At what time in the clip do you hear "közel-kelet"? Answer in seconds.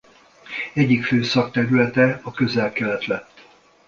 2.31-3.05